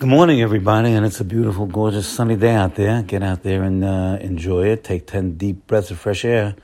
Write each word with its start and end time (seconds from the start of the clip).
Good 0.00 0.08
morning, 0.08 0.40
everybody, 0.40 0.92
and 0.92 1.04
it's 1.04 1.20
a 1.20 1.26
beautiful, 1.26 1.66
gorgeous, 1.66 2.08
sunny 2.08 2.34
day 2.34 2.54
out 2.54 2.74
there. 2.74 3.02
Get 3.02 3.22
out 3.22 3.42
there 3.42 3.64
and 3.64 3.84
uh, 3.84 4.16
enjoy 4.18 4.68
it. 4.68 4.82
Take 4.82 5.06
10 5.06 5.36
deep 5.36 5.66
breaths 5.66 5.90
of 5.90 5.98
fresh 5.98 6.24
air 6.24 6.54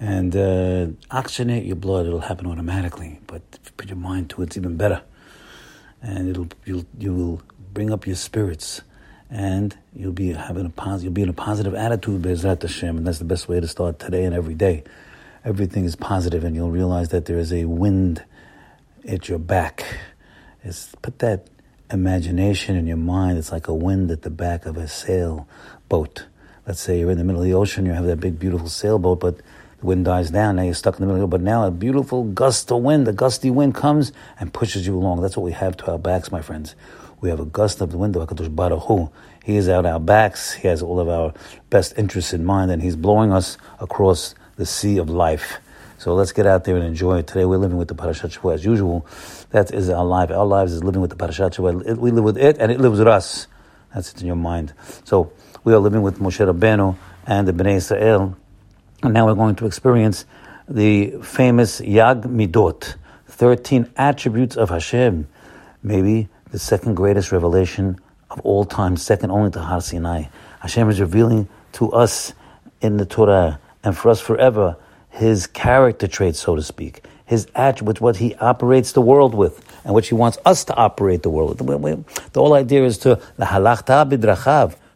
and 0.00 0.34
uh, 0.34 0.86
oxygenate 1.10 1.66
your 1.66 1.76
blood. 1.76 2.06
It'll 2.06 2.20
happen 2.20 2.46
automatically, 2.46 3.20
but 3.26 3.42
if 3.52 3.66
you 3.66 3.72
put 3.76 3.88
your 3.88 3.98
mind 3.98 4.30
to 4.30 4.40
it, 4.40 4.46
it's 4.46 4.56
even 4.56 4.78
better. 4.78 5.02
And 6.00 6.30
it'll 6.30 6.48
you'll 6.64 6.86
you 6.98 7.12
will 7.12 7.42
bring 7.74 7.92
up 7.92 8.06
your 8.06 8.16
spirits, 8.16 8.80
and 9.28 9.76
you'll 9.94 10.14
be 10.14 10.32
having 10.32 10.64
a 10.64 10.70
positive. 10.70 11.04
You'll 11.04 11.12
be 11.12 11.22
in 11.22 11.28
a 11.28 11.34
positive 11.34 11.74
attitude, 11.74 12.22
Bezrat 12.22 12.62
Hashem, 12.62 12.96
and 12.96 13.06
that's 13.06 13.18
the 13.18 13.26
best 13.26 13.46
way 13.46 13.60
to 13.60 13.68
start 13.68 13.98
today 13.98 14.24
and 14.24 14.34
every 14.34 14.54
day. 14.54 14.84
Everything 15.44 15.84
is 15.84 15.96
positive, 15.96 16.44
and 16.44 16.56
you'll 16.56 16.70
realize 16.70 17.10
that 17.10 17.26
there 17.26 17.38
is 17.38 17.52
a 17.52 17.66
wind 17.66 18.24
at 19.06 19.28
your 19.28 19.38
back. 19.38 19.84
It's 20.64 20.94
put 21.02 21.18
that 21.18 21.46
imagination 21.92 22.76
in 22.76 22.86
your 22.86 22.96
mind. 22.96 23.38
It's 23.38 23.52
like 23.52 23.68
a 23.68 23.74
wind 23.74 24.10
at 24.10 24.22
the 24.22 24.30
back 24.30 24.66
of 24.66 24.76
a 24.76 24.88
sailboat. 24.88 26.26
Let's 26.66 26.80
say 26.80 27.00
you're 27.00 27.10
in 27.10 27.18
the 27.18 27.24
middle 27.24 27.40
of 27.40 27.46
the 27.46 27.54
ocean, 27.54 27.86
you 27.86 27.92
have 27.92 28.06
that 28.06 28.20
big, 28.20 28.38
beautiful 28.38 28.68
sailboat, 28.68 29.20
but 29.20 29.36
the 29.36 29.86
wind 29.86 30.04
dies 30.04 30.30
down. 30.30 30.56
Now 30.56 30.62
you're 30.62 30.74
stuck 30.74 31.00
in 31.00 31.06
the 31.06 31.12
middle. 31.12 31.26
But 31.26 31.40
now 31.40 31.66
a 31.66 31.70
beautiful 31.70 32.24
gust 32.24 32.70
of 32.70 32.82
wind, 32.82 33.08
a 33.08 33.12
gusty 33.12 33.50
wind 33.50 33.74
comes 33.74 34.12
and 34.38 34.52
pushes 34.52 34.86
you 34.86 34.96
along. 34.96 35.22
That's 35.22 35.36
what 35.36 35.44
we 35.44 35.52
have 35.52 35.76
to 35.78 35.92
our 35.92 35.98
backs, 35.98 36.30
my 36.30 36.42
friends. 36.42 36.74
We 37.20 37.28
have 37.30 37.40
a 37.40 37.44
gust 37.44 37.80
of 37.80 37.90
the 37.90 37.98
wind 37.98 38.16
of 38.16 38.26
Hakadosh 38.28 38.54
Baruch 38.54 38.84
Hu. 38.84 39.10
He 39.44 39.56
is 39.56 39.68
at 39.68 39.84
our 39.86 40.00
backs. 40.00 40.52
He 40.52 40.68
has 40.68 40.82
all 40.82 41.00
of 41.00 41.08
our 41.08 41.34
best 41.70 41.98
interests 41.98 42.32
in 42.32 42.44
mind, 42.44 42.70
and 42.70 42.82
He's 42.82 42.96
blowing 42.96 43.32
us 43.32 43.58
across 43.78 44.34
the 44.56 44.66
sea 44.66 44.98
of 44.98 45.10
life. 45.10 45.58
So 46.00 46.14
let's 46.14 46.32
get 46.32 46.46
out 46.46 46.64
there 46.64 46.76
and 46.76 46.84
enjoy 46.86 47.18
it. 47.18 47.26
Today 47.26 47.44
we're 47.44 47.58
living 47.58 47.76
with 47.76 47.88
the 47.88 47.94
Parashat 47.94 48.38
Shavua 48.38 48.54
as 48.54 48.64
usual. 48.64 49.06
That 49.50 49.70
is 49.70 49.90
our 49.90 50.02
life. 50.02 50.30
Our 50.30 50.46
lives 50.46 50.72
is 50.72 50.82
living 50.82 51.02
with 51.02 51.10
the 51.10 51.16
Parashat 51.16 51.56
Shavua. 51.56 51.98
We 51.98 52.10
live 52.10 52.24
with 52.24 52.38
it 52.38 52.56
and 52.58 52.72
it 52.72 52.80
lives 52.80 52.98
with 52.98 53.06
us. 53.06 53.48
That's 53.92 54.10
it 54.14 54.22
in 54.22 54.26
your 54.26 54.34
mind. 54.34 54.72
So 55.04 55.30
we 55.62 55.74
are 55.74 55.78
living 55.78 56.00
with 56.00 56.18
Moshe 56.18 56.38
Rabbeinu 56.38 56.96
and 57.26 57.46
the 57.46 57.52
Bnei 57.52 57.74
Israel. 57.74 58.34
And 59.02 59.12
now 59.12 59.26
we're 59.26 59.34
going 59.34 59.56
to 59.56 59.66
experience 59.66 60.24
the 60.66 61.18
famous 61.22 61.82
Yag 61.82 62.22
Midot, 62.22 62.94
13 63.26 63.90
attributes 63.98 64.56
of 64.56 64.70
Hashem. 64.70 65.28
Maybe 65.82 66.30
the 66.50 66.58
second 66.58 66.94
greatest 66.94 67.30
revelation 67.30 68.00
of 68.30 68.40
all 68.40 68.64
time, 68.64 68.96
second 68.96 69.32
only 69.32 69.50
to 69.50 69.60
Har 69.60 69.82
Sinai. 69.82 70.28
Hashem 70.60 70.88
is 70.88 70.98
revealing 70.98 71.50
to 71.72 71.92
us 71.92 72.32
in 72.80 72.96
the 72.96 73.04
Torah 73.04 73.60
and 73.84 73.94
for 73.94 74.08
us 74.08 74.18
forever 74.18 74.78
his 75.10 75.46
character 75.46 76.08
traits, 76.08 76.40
so 76.40 76.56
to 76.56 76.62
speak, 76.62 77.04
his 77.26 77.46
attributes, 77.54 78.00
what 78.00 78.16
he 78.16 78.34
operates 78.36 78.92
the 78.92 79.00
world 79.00 79.34
with, 79.34 79.64
and 79.84 79.94
which 79.94 80.08
he 80.08 80.14
wants 80.14 80.38
us 80.44 80.64
to 80.64 80.74
operate 80.74 81.22
the 81.22 81.30
world 81.30 81.60
with. 81.60 82.32
The 82.32 82.40
whole 82.40 82.54
idea 82.54 82.84
is 82.84 82.98
to 82.98 83.20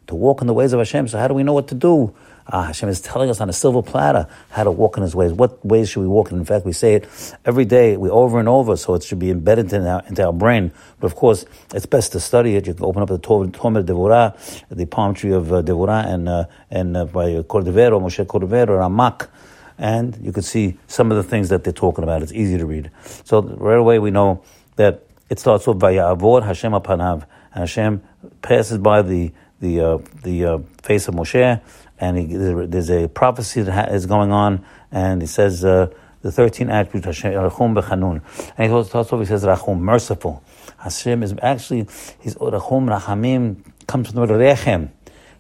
to 0.07 0.15
walk 0.15 0.41
in 0.41 0.47
the 0.47 0.55
ways 0.55 0.73
of 0.73 0.81
Hashem. 0.81 1.09
So 1.09 1.19
how 1.19 1.29
do 1.29 1.35
we 1.35 1.43
know 1.43 1.53
what 1.53 1.69
to 1.69 1.75
do? 1.75 2.15
Ah, 2.47 2.65
Hashem 2.65 2.91
is 2.91 3.01
telling 3.01 3.31
us 3.31 3.41
on 3.41 3.49
a 3.49 3.55
silver 3.55 3.83
platter 3.83 4.29
how 4.51 4.65
to 4.65 4.71
walk 4.71 4.99
in 4.99 5.03
His 5.03 5.15
ways. 5.15 5.33
What 5.33 5.65
ways 5.65 5.89
should 5.89 6.01
we 6.01 6.07
walk 6.07 6.31
in? 6.31 6.37
In 6.37 6.45
fact, 6.45 6.67
we 6.67 6.73
say 6.73 6.95
it 6.95 7.37
every 7.47 7.65
day, 7.65 7.97
we 7.97 8.11
over 8.11 8.39
and 8.39 8.47
over, 8.49 8.77
so 8.77 8.93
it 8.93 9.03
should 9.03 9.19
be 9.19 9.31
embedded 9.31 9.73
in 9.73 9.87
our, 9.87 10.03
into 10.09 10.27
our 10.27 10.33
brain. 10.33 10.71
But 11.01 11.07
of 11.07 11.17
course, 11.17 11.47
it's 11.75 11.87
best 11.87 12.13
to 12.13 12.21
study 12.21 12.57
it. 12.57 12.67
You 12.67 12.75
can 12.75 12.85
open 12.85 13.01
up 13.01 13.09
the 13.09 13.19
Tomer 13.19 13.51
Devorah, 13.83 14.69
the 14.69 14.85
palm 14.85 15.15
tree 15.15 15.33
of 15.33 15.55
uh, 15.55 15.63
Devorah, 15.63 16.07
and 16.07 16.29
uh, 16.29 16.45
and 16.71 16.97
uh, 16.99 17.07
by 17.07 17.29
Cordovero, 17.45 17.99
Moshe 17.99 18.27
Cordovero, 18.27 18.79
Ramak 18.79 19.29
and 19.79 20.17
you 20.23 20.33
can 20.33 20.43
see 20.43 20.79
some 20.87 21.11
of 21.11 21.17
the 21.17 21.23
things 21.23 21.49
that 21.49 21.65
they're 21.65 21.73
talking 21.73 22.05
about. 22.05 22.23
It's 22.23 22.33
easy 22.33 22.59
to 22.59 22.67
read. 22.67 22.91
So 23.25 23.43
right 23.43 23.79
away 23.79 23.99
we 23.99 24.11
know 24.11 24.43
that 24.77 25.05
it 25.31 25.39
starts 25.39 25.67
with 25.67 25.81
Vayavor 25.81 26.45
Hashem 26.45 26.73
apanav, 26.73 27.27
Hashem 27.53 28.03
passes 28.43 28.79
by 28.79 29.03
the 29.03 29.33
the 29.61 29.81
uh, 29.81 29.99
the 30.23 30.45
uh, 30.45 30.59
face 30.83 31.09
of 31.09 31.15
Moshe, 31.15 31.61
and 31.99 32.19
he, 32.19 32.27
there's 32.27 32.91
a 32.91 33.09
prophecy 33.09 33.63
that 33.63 33.93
is 33.93 34.07
going 34.07 34.33
on, 34.33 34.65
and 34.91 35.23
he 35.23 35.27
says 35.27 35.65
uh, 35.65 35.89
the 36.23 36.31
thirteen 36.31 36.71
attributes 36.71 37.07
Hashem 37.07 37.33
Rachum 37.33 37.81
bechanun, 37.81 38.21
and 38.59 38.73
he 38.73 38.85
starts 38.85 39.13
off 39.13 39.21
he 39.21 39.27
says 39.27 39.45
Rachum 39.45 39.81
merciful. 39.81 40.43
Hashem 40.79 41.23
is 41.23 41.35
actually 41.43 41.87
his 42.21 42.35
Rachum 42.37 42.99
Rachamim 42.99 43.57
comes 43.87 44.11
from 44.11 44.17
the 44.17 44.33
word 44.33 44.41
Rechem. 44.41 44.91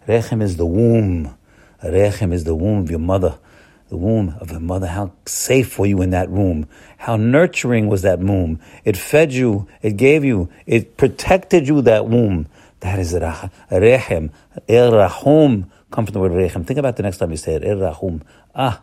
Rechem 0.08 0.42
is 0.42 0.56
the 0.56 0.66
womb. 0.66 1.36
Rechem 1.82 2.32
is 2.32 2.44
the 2.44 2.54
womb 2.54 2.80
of 2.80 2.90
your 2.90 3.00
mother 3.00 3.38
the 3.94 3.98
womb 3.98 4.34
of 4.40 4.48
the 4.48 4.58
mother. 4.58 4.88
How 4.88 5.12
safe 5.24 5.78
were 5.78 5.86
you 5.86 6.02
in 6.02 6.10
that 6.10 6.28
womb? 6.28 6.66
How 6.98 7.16
nurturing 7.16 7.86
was 7.86 8.02
that 8.02 8.18
womb? 8.18 8.58
It 8.84 8.96
fed 8.96 9.32
you, 9.32 9.68
it 9.82 9.96
gave 9.96 10.24
you, 10.24 10.48
it 10.66 10.96
protected 10.96 11.68
you, 11.68 11.80
that 11.82 12.06
womb. 12.06 12.48
That 12.80 12.98
is 12.98 13.14
rechem. 13.14 14.30
Er 14.68 14.90
rahum. 14.90 15.70
Come 15.92 16.06
from 16.06 16.12
the 16.12 16.18
word 16.18 16.32
rechem. 16.32 16.66
Think 16.66 16.78
about 16.78 16.96
the 16.96 17.04
next 17.04 17.18
time 17.18 17.30
you 17.30 17.36
say 17.36 17.54
it. 17.54 17.64
Er 17.64 17.76
rahum. 17.76 18.22
Ah, 18.54 18.82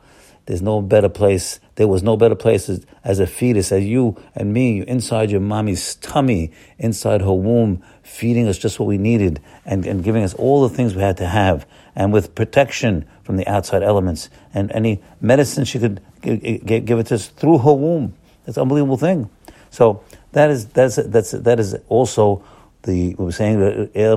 there's 0.52 0.62
no 0.62 0.82
better 0.82 1.08
place. 1.08 1.62
There 1.76 1.88
was 1.88 2.04
no 2.04 2.18
better 2.18 2.36
place 2.36 2.68
as, 2.68 2.86
as 3.06 3.22
a 3.22 3.26
fetus, 3.26 3.72
as 3.72 3.86
you 3.86 4.22
and 4.36 4.52
me, 4.52 4.86
inside 4.86 5.32
your 5.32 5.40
mommy's 5.40 5.96
tummy, 5.96 6.52
inside 6.78 7.22
her 7.22 7.32
womb, 7.32 7.82
feeding 8.04 8.50
us 8.50 8.58
just 8.58 8.78
what 8.78 8.88
we 8.88 8.98
needed 8.98 9.40
and, 9.66 9.86
and 9.86 10.04
giving 10.04 10.26
us 10.26 10.34
all 10.34 10.68
the 10.68 10.76
things 10.76 10.94
we 10.94 11.04
had 11.04 11.16
to 11.16 11.26
have, 11.26 11.66
and 11.96 12.12
with 12.12 12.36
protection 12.36 13.06
from 13.24 13.38
the 13.38 13.48
outside 13.48 13.82
elements. 13.82 14.30
And 14.54 14.70
any 14.74 15.02
medicine 15.22 15.64
she 15.64 15.80
could 15.80 16.02
give, 16.20 16.42
give 16.66 17.00
it 17.00 17.06
to 17.06 17.16
us 17.16 17.28
through 17.28 17.60
her 17.60 17.74
womb. 17.74 18.14
That's 18.46 18.58
an 18.58 18.64
unbelievable 18.64 18.98
thing. 18.98 19.30
So 19.70 20.04
that 20.34 20.50
is 20.50 20.66
that's 20.66 20.98
that's 20.98 21.32
that 21.32 21.62
is 21.62 21.78
also 21.88 22.44
the 22.82 23.16
we 23.16 23.24
were 23.24 23.32
saying 23.32 23.90
er 23.96 24.16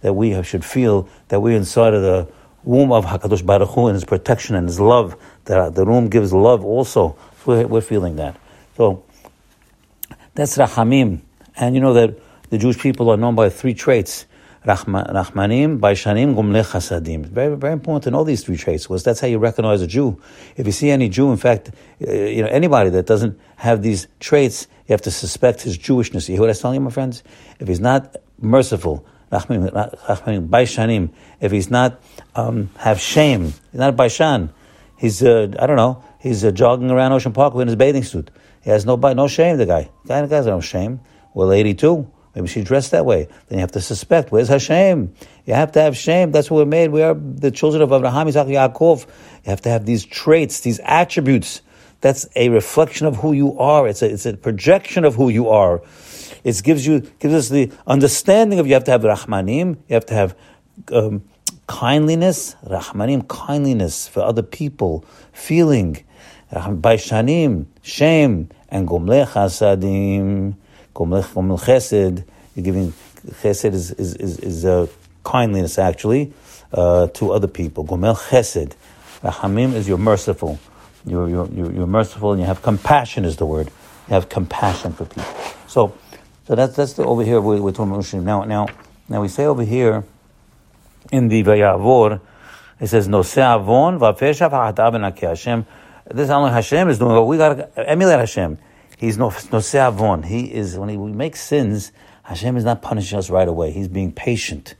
that 0.00 0.14
we 0.14 0.42
should 0.44 0.64
feel 0.64 1.08
that 1.26 1.40
we're 1.40 1.56
inside 1.56 1.92
of 1.92 2.02
the 2.02 2.28
womb 2.64 2.92
of 2.92 3.04
Hakadosh 3.04 3.44
Baruch 3.44 3.70
Hu 3.70 3.86
and 3.86 3.94
His 3.94 4.04
protection 4.04 4.54
and 4.56 4.68
His 4.68 4.80
love. 4.80 5.16
That 5.46 5.74
the 5.74 5.84
womb 5.84 6.08
gives 6.08 6.32
love 6.32 6.64
also. 6.64 7.16
So 7.38 7.46
we're, 7.46 7.66
we're 7.66 7.80
feeling 7.80 8.16
that. 8.16 8.38
So 8.76 9.04
that's 10.34 10.56
rachamim, 10.56 11.20
and 11.56 11.74
you 11.74 11.80
know 11.80 11.94
that 11.94 12.18
the 12.50 12.58
Jewish 12.58 12.78
people 12.78 13.10
are 13.10 13.16
known 13.16 13.34
by 13.34 13.48
three 13.48 13.74
traits. 13.74 14.26
Rachmanim, 14.64 15.80
Baishanim, 15.80 16.34
Gumle 16.34 16.62
Chasadim. 16.62 17.24
Very, 17.24 17.56
very 17.56 17.72
important 17.72 18.12
know 18.12 18.24
these 18.24 18.44
three 18.44 18.58
traits 18.58 18.84
because 18.84 19.02
that's 19.02 19.20
how 19.20 19.26
you 19.26 19.38
recognize 19.38 19.80
a 19.80 19.86
Jew. 19.86 20.20
If 20.56 20.66
you 20.66 20.72
see 20.72 20.90
any 20.90 21.08
Jew, 21.08 21.30
in 21.30 21.38
fact, 21.38 21.70
uh, 22.06 22.12
you 22.12 22.42
know, 22.42 22.48
anybody 22.48 22.90
that 22.90 23.06
doesn't 23.06 23.40
have 23.56 23.82
these 23.82 24.06
traits, 24.18 24.66
you 24.86 24.92
have 24.92 25.00
to 25.02 25.10
suspect 25.10 25.62
his 25.62 25.78
Jewishness. 25.78 26.28
You 26.28 26.34
hear 26.34 26.42
what 26.42 26.50
I'm 26.50 26.56
telling 26.56 26.74
you, 26.74 26.80
my 26.82 26.90
friends? 26.90 27.22
If 27.58 27.68
he's 27.68 27.80
not 27.80 28.16
merciful, 28.38 29.06
Baishanim, 29.30 31.10
if 31.40 31.52
he's 31.52 31.70
not, 31.70 32.00
um, 32.34 32.70
have 32.78 33.00
shame, 33.00 33.44
he's 33.44 33.80
not 33.80 33.94
a 33.94 33.96
Baishan, 33.96 34.50
he's, 34.96 35.22
uh, 35.22 35.52
I 35.58 35.66
don't 35.66 35.76
know, 35.76 36.04
he's 36.18 36.44
uh, 36.44 36.50
jogging 36.50 36.90
around 36.90 37.12
Ocean 37.12 37.32
Park 37.32 37.54
in 37.54 37.68
his 37.68 37.76
bathing 37.76 38.04
suit. 38.04 38.30
He 38.62 38.70
has 38.70 38.84
no, 38.84 38.96
no 38.96 39.28
shame, 39.28 39.56
the 39.56 39.66
guy. 39.66 39.90
The 40.04 40.26
guy 40.26 40.36
has 40.36 40.46
no 40.46 40.60
shame. 40.60 41.00
Well, 41.32 41.48
lady 41.48 41.74
too. 41.74 42.10
Maybe 42.34 42.46
she 42.46 42.62
dressed 42.62 42.92
that 42.92 43.04
way. 43.04 43.28
Then 43.48 43.58
you 43.58 43.60
have 43.60 43.72
to 43.72 43.80
suspect, 43.80 44.30
where's 44.30 44.48
her 44.48 44.60
shame? 44.60 45.14
You 45.46 45.54
have 45.54 45.72
to 45.72 45.82
have 45.82 45.96
shame. 45.96 46.30
That's 46.30 46.50
what 46.50 46.58
we're 46.58 46.70
made. 46.70 46.90
We 46.90 47.02
are 47.02 47.14
the 47.14 47.50
children 47.50 47.82
of 47.82 47.92
Abraham, 47.92 48.28
Isaac, 48.28 48.46
Yaakov. 48.46 49.06
You 49.44 49.50
have 49.50 49.62
to 49.62 49.68
have 49.68 49.84
these 49.84 50.04
traits, 50.04 50.60
these 50.60 50.80
attributes. 50.84 51.62
That's 52.00 52.28
a 52.36 52.48
reflection 52.48 53.06
of 53.06 53.16
who 53.16 53.32
you 53.32 53.58
are. 53.58 53.88
It's 53.88 54.02
a, 54.02 54.10
it's 54.10 54.26
a 54.26 54.36
projection 54.36 55.04
of 55.04 55.16
who 55.16 55.28
you 55.28 55.48
are. 55.48 55.82
It 56.44 56.62
gives 56.62 56.86
you, 56.86 57.00
gives 57.18 57.34
us 57.34 57.48
the 57.48 57.70
understanding 57.86 58.58
of 58.58 58.66
you 58.66 58.74
have 58.74 58.84
to 58.84 58.90
have 58.90 59.02
Rahmanim, 59.02 59.76
you 59.88 59.94
have 59.94 60.06
to 60.06 60.14
have 60.14 60.36
um, 60.92 61.22
kindliness, 61.66 62.56
Rahmanim, 62.64 63.28
kindliness 63.28 64.08
for 64.08 64.20
other 64.20 64.42
people, 64.42 65.04
feeling, 65.32 66.04
Baishanim, 66.52 67.66
shame, 67.82 68.48
and 68.68 68.88
Gomle 68.88 69.26
Chasadim. 69.26 70.56
Gomel 70.94 71.58
chesed, 71.60 72.24
you're 72.54 72.64
giving 72.64 72.92
chesed 73.42 73.72
is, 73.72 73.92
is, 73.92 74.14
is, 74.14 74.38
is 74.38 74.90
kindliness 75.22 75.78
actually 75.78 76.32
uh, 76.72 77.06
to 77.08 77.32
other 77.32 77.46
people. 77.46 77.84
Gomel 77.84 78.16
chesed. 78.16 78.72
Rahamim 79.22 79.74
is 79.74 79.86
you're 79.86 79.98
merciful. 79.98 80.58
You're, 81.06 81.28
you're, 81.28 81.48
you're 81.52 81.86
merciful 81.86 82.32
and 82.32 82.40
you 82.40 82.46
have 82.46 82.62
compassion 82.62 83.24
is 83.24 83.36
the 83.36 83.46
word. 83.46 83.68
You 84.08 84.14
have 84.14 84.28
compassion 84.28 84.92
for 84.92 85.04
people. 85.04 85.32
So, 85.66 85.94
so 86.50 86.56
that's, 86.56 86.74
that's 86.74 86.94
the, 86.94 87.04
over 87.04 87.22
here 87.22 87.40
with, 87.40 87.60
with 87.60 87.78
Now, 87.78 88.42
now, 88.42 88.66
now 89.08 89.22
we 89.22 89.28
say 89.28 89.44
over 89.44 89.62
here 89.62 90.02
in 91.12 91.28
the 91.28 91.44
Vayavor, 91.44 92.20
it 92.80 92.88
says, 92.88 93.06
No 93.06 93.20
avon 93.20 94.00
v'afesha 94.00 94.50
v'ahatav 94.50 95.20
Hashem. 95.20 95.64
This 96.06 96.24
is 96.24 96.30
only 96.30 96.50
Hashem 96.50 96.88
is 96.88 96.98
doing, 96.98 97.24
we 97.24 97.36
got 97.36 97.54
to 97.54 97.88
emulate 97.88 98.18
Hashem. 98.18 98.58
He's 98.96 99.16
no 99.16 99.28
avon. 99.28 100.24
He 100.24 100.52
is 100.52 100.76
when 100.76 100.88
he, 100.88 100.96
we 100.96 101.12
make 101.12 101.36
sins. 101.36 101.92
Hashem 102.24 102.56
is 102.56 102.64
not 102.64 102.82
punishing 102.82 103.16
us 103.16 103.30
right 103.30 103.46
away. 103.46 103.70
He's 103.70 103.86
being 103.86 104.10
patient. 104.10 104.74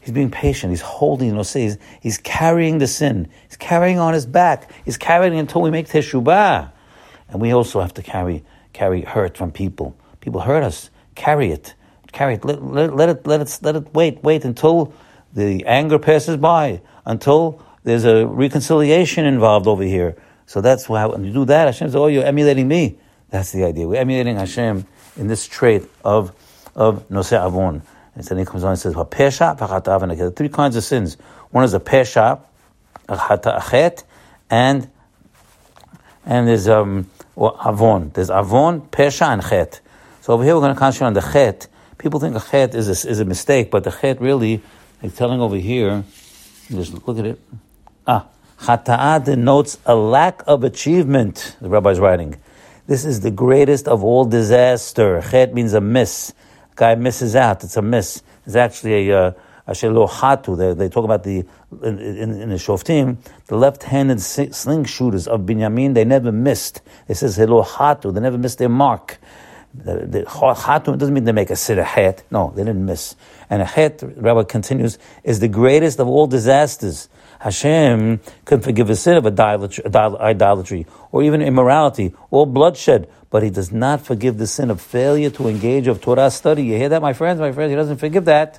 He's 0.00 0.14
being 0.14 0.30
patient. 0.30 0.70
He's 0.70 0.80
holding, 0.80 1.34
no 1.34 1.42
he's, 1.42 1.76
he's 2.00 2.16
carrying 2.16 2.78
the 2.78 2.86
sin. 2.86 3.28
He's 3.46 3.58
carrying 3.58 3.98
on 3.98 4.14
his 4.14 4.24
back. 4.24 4.72
He's 4.86 4.96
carrying 4.96 5.38
until 5.38 5.60
we 5.60 5.70
make 5.70 5.86
teshubah. 5.86 6.72
And 7.28 7.42
we 7.42 7.52
also 7.52 7.82
have 7.82 7.92
to 7.92 8.02
carry 8.02 8.42
carry 8.72 9.02
hurt 9.02 9.36
from 9.36 9.52
people. 9.52 9.94
People 10.22 10.40
hurt 10.40 10.62
us. 10.62 10.88
Carry 11.14 11.50
it. 11.50 11.74
carry 12.12 12.34
it. 12.34 12.44
Let, 12.44 12.62
let, 12.62 12.94
let, 12.94 13.08
it. 13.08 13.26
let 13.26 13.40
it. 13.40 13.58
Let 13.62 13.76
it 13.76 13.94
wait. 13.94 14.22
Wait 14.22 14.44
until 14.44 14.92
the 15.32 15.64
anger 15.66 15.98
passes 15.98 16.36
by. 16.36 16.80
Until 17.06 17.62
there's 17.84 18.04
a 18.04 18.26
reconciliation 18.26 19.24
involved 19.26 19.66
over 19.66 19.82
here. 19.82 20.16
So 20.46 20.60
that's 20.60 20.88
why 20.88 21.06
when 21.06 21.24
you 21.24 21.32
do 21.32 21.44
that, 21.46 21.66
Hashem 21.66 21.88
says, 21.88 21.96
"Oh, 21.96 22.06
you're 22.08 22.24
emulating 22.24 22.68
me." 22.68 22.98
That's 23.30 23.52
the 23.52 23.64
idea. 23.64 23.86
We're 23.86 24.00
emulating 24.00 24.36
Hashem 24.36 24.86
in 25.16 25.28
this 25.28 25.46
trait 25.46 25.84
of 26.04 26.32
of 26.74 27.08
nosei 27.08 27.44
avon. 27.44 27.82
And 28.14 28.24
then 28.24 28.38
he 28.38 28.44
comes 28.44 28.64
on 28.64 28.70
and 28.70 28.78
says, 28.78 28.94
"Pesha, 28.94 30.16
There 30.16 30.26
are 30.26 30.30
three 30.30 30.48
kinds 30.48 30.76
of 30.76 30.84
sins. 30.84 31.16
One 31.50 31.64
is 31.64 31.74
a 31.74 31.80
pesha, 31.80 32.40
a 33.08 33.62
chet, 33.70 34.04
and 34.50 34.90
and 36.26 36.48
there's 36.48 36.68
um 36.68 37.08
avon. 37.38 38.10
There's 38.14 38.30
avon, 38.30 38.82
pesha, 38.82 39.28
and 39.28 39.42
chet. 39.42 39.80
So 40.20 40.34
over 40.34 40.44
here 40.44 40.54
we're 40.54 40.60
going 40.60 40.74
to 40.74 40.78
concentrate 40.78 41.06
on 41.06 41.14
the 41.14 41.22
chet. 41.22 41.66
People 41.96 42.20
think 42.20 42.36
a 42.36 42.40
chet 42.40 42.74
is 42.74 42.88
a, 42.88 43.08
is 43.08 43.20
a 43.20 43.24
mistake, 43.24 43.70
but 43.70 43.84
the 43.84 43.90
chet 43.90 44.20
really, 44.20 44.62
they're 45.00 45.10
telling 45.10 45.40
over 45.40 45.56
here, 45.56 46.04
just 46.70 47.06
look 47.06 47.18
at 47.18 47.26
it. 47.26 47.40
Ah, 48.06 48.26
chata'ah 48.60 49.24
denotes 49.24 49.78
a 49.86 49.94
lack 49.94 50.42
of 50.46 50.62
achievement, 50.62 51.56
the 51.60 51.68
rabbi's 51.70 51.98
writing. 51.98 52.36
This 52.86 53.04
is 53.04 53.20
the 53.20 53.30
greatest 53.30 53.88
of 53.88 54.04
all 54.04 54.24
disaster. 54.24 55.22
Chet 55.30 55.54
means 55.54 55.74
a 55.74 55.80
miss. 55.80 56.34
A 56.72 56.74
guy 56.74 56.94
misses 56.96 57.36
out. 57.36 57.62
It's 57.64 57.76
a 57.76 57.82
miss. 57.82 58.22
It's 58.44 58.56
actually 58.56 59.10
a, 59.10 59.28
uh, 59.28 59.32
hatu. 59.68 60.58
They, 60.58 60.74
they 60.74 60.88
talk 60.88 61.04
about 61.04 61.22
the, 61.22 61.44
in, 61.82 61.98
in, 61.98 62.42
in 62.42 62.48
the 62.50 62.56
Shoftim, 62.56 63.18
the 63.46 63.56
left-handed 63.56 64.20
sling 64.20 64.84
shooters 64.84 65.28
of 65.28 65.42
Binyamin, 65.42 65.94
they 65.94 66.04
never 66.04 66.32
missed. 66.32 66.82
It 67.08 67.14
says 67.14 67.38
hatu. 67.38 68.12
They 68.12 68.20
never 68.20 68.38
missed 68.38 68.58
their 68.58 68.68
mark. 68.68 69.18
The, 69.72 70.24
doesn't 70.98 71.14
mean 71.14 71.24
they 71.24 71.32
make 71.32 71.50
a 71.50 71.54
siddur 71.54 71.84
het. 71.84 72.24
No, 72.30 72.52
they 72.56 72.64
didn't 72.64 72.84
miss. 72.84 73.14
And 73.48 73.62
a 73.62 73.64
het, 73.64 74.02
Rabbi 74.16 74.42
continues, 74.44 74.98
is 75.22 75.38
the 75.40 75.48
greatest 75.48 76.00
of 76.00 76.08
all 76.08 76.26
disasters. 76.26 77.08
Hashem 77.38 78.20
can 78.44 78.60
forgive 78.60 78.90
a 78.90 78.96
sin 78.96 79.16
of 79.16 79.26
idolatry 79.26 80.86
or 81.12 81.22
even 81.22 81.40
immorality 81.40 82.12
or 82.30 82.46
bloodshed, 82.46 83.08
but 83.30 83.42
He 83.42 83.50
does 83.50 83.72
not 83.72 84.00
forgive 84.00 84.38
the 84.38 84.46
sin 84.46 84.70
of 84.70 84.80
failure 84.80 85.30
to 85.30 85.48
engage 85.48 85.86
of 85.86 86.00
Torah 86.00 86.30
study. 86.30 86.64
You 86.64 86.76
hear 86.76 86.88
that, 86.90 87.00
my 87.00 87.12
friends? 87.12 87.40
My 87.40 87.52
friends, 87.52 87.70
He 87.70 87.76
doesn't 87.76 87.98
forgive 87.98 88.24
that. 88.26 88.58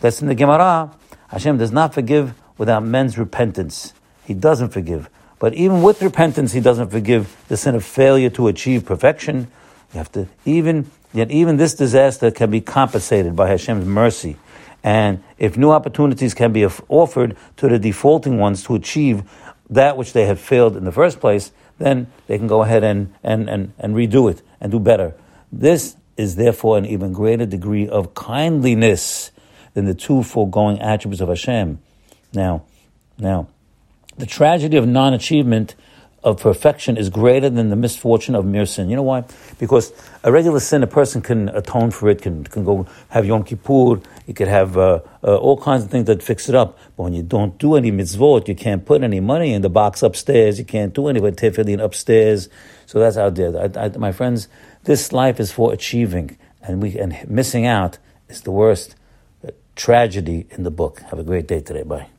That's 0.00 0.20
in 0.20 0.28
the 0.28 0.34
Gemara. 0.34 0.90
Hashem 1.28 1.58
does 1.58 1.72
not 1.72 1.94
forgive 1.94 2.34
without 2.58 2.84
men's 2.84 3.16
repentance. 3.16 3.94
He 4.26 4.34
doesn't 4.34 4.70
forgive. 4.70 5.08
But 5.38 5.54
even 5.54 5.82
with 5.82 6.02
repentance, 6.02 6.52
He 6.52 6.60
doesn't 6.60 6.90
forgive 6.90 7.36
the 7.48 7.56
sin 7.56 7.74
of 7.74 7.84
failure 7.84 8.30
to 8.30 8.48
achieve 8.48 8.84
perfection 8.84 9.48
you 9.94 9.98
have 9.98 10.12
to 10.12 10.26
even 10.44 10.90
yet 11.12 11.30
even 11.30 11.56
this 11.56 11.74
disaster 11.74 12.30
can 12.30 12.50
be 12.50 12.60
compensated 12.60 13.36
by 13.36 13.48
Hashem's 13.48 13.86
mercy. 13.86 14.36
And 14.82 15.22
if 15.38 15.56
new 15.56 15.70
opportunities 15.70 16.34
can 16.34 16.52
be 16.52 16.66
offered 16.66 17.36
to 17.56 17.68
the 17.68 17.78
defaulting 17.78 18.38
ones 18.38 18.64
to 18.64 18.74
achieve 18.74 19.22
that 19.70 19.96
which 19.96 20.12
they 20.12 20.26
have 20.26 20.38
failed 20.38 20.76
in 20.76 20.84
the 20.84 20.92
first 20.92 21.20
place, 21.20 21.52
then 21.78 22.08
they 22.26 22.36
can 22.36 22.46
go 22.46 22.62
ahead 22.62 22.84
and, 22.84 23.14
and, 23.22 23.48
and, 23.48 23.72
and 23.78 23.94
redo 23.94 24.30
it 24.30 24.42
and 24.60 24.70
do 24.70 24.78
better. 24.78 25.14
This 25.50 25.96
is 26.18 26.36
therefore 26.36 26.76
an 26.76 26.84
even 26.84 27.12
greater 27.12 27.46
degree 27.46 27.88
of 27.88 28.14
kindliness 28.14 29.30
than 29.72 29.86
the 29.86 29.94
two 29.94 30.22
foregoing 30.22 30.80
attributes 30.80 31.22
of 31.22 31.28
Hashem. 31.28 31.80
Now, 32.34 32.64
now, 33.18 33.48
the 34.18 34.26
tragedy 34.26 34.76
of 34.76 34.86
non-achievement 34.86 35.74
of 36.24 36.40
perfection 36.40 36.96
is 36.96 37.10
greater 37.10 37.50
than 37.50 37.68
the 37.68 37.76
misfortune 37.76 38.34
of 38.34 38.46
mere 38.46 38.64
sin. 38.64 38.88
You 38.88 38.96
know 38.96 39.02
why? 39.02 39.24
Because 39.58 39.92
a 40.24 40.32
regular 40.32 40.58
sin, 40.58 40.82
a 40.82 40.86
person 40.86 41.20
can 41.20 41.50
atone 41.50 41.90
for 41.90 42.08
it, 42.08 42.22
can, 42.22 42.44
can 42.44 42.64
go 42.64 42.86
have 43.10 43.26
Yom 43.26 43.44
Kippur, 43.44 44.00
you 44.26 44.32
could 44.34 44.48
have 44.48 44.78
uh, 44.78 45.00
uh, 45.22 45.36
all 45.36 45.58
kinds 45.58 45.84
of 45.84 45.90
things 45.90 46.06
that 46.06 46.22
fix 46.22 46.48
it 46.48 46.54
up. 46.54 46.78
But 46.96 47.02
when 47.04 47.12
you 47.12 47.22
don't 47.22 47.58
do 47.58 47.76
any 47.76 47.92
mitzvot, 47.92 48.48
you 48.48 48.54
can't 48.54 48.86
put 48.86 49.02
any 49.02 49.20
money 49.20 49.52
in 49.52 49.60
the 49.60 49.68
box 49.68 50.02
upstairs, 50.02 50.58
you 50.58 50.64
can't 50.64 50.94
do 50.94 51.08
any 51.08 51.20
tefillin 51.20 51.80
upstairs. 51.80 52.48
So 52.86 52.98
that's 52.98 53.18
out 53.18 53.34
there. 53.34 53.54
I, 53.56 53.84
I, 53.84 53.88
my 53.90 54.12
friends, 54.12 54.48
this 54.84 55.12
life 55.12 55.38
is 55.38 55.52
for 55.52 55.74
achieving, 55.74 56.38
and, 56.62 56.82
we, 56.82 56.98
and 56.98 57.28
missing 57.28 57.66
out 57.66 57.98
is 58.30 58.40
the 58.42 58.50
worst 58.50 58.96
tragedy 59.76 60.46
in 60.50 60.62
the 60.62 60.70
book. 60.70 61.00
Have 61.10 61.18
a 61.18 61.24
great 61.24 61.46
day 61.46 61.60
today. 61.60 61.82
Bye. 61.82 62.13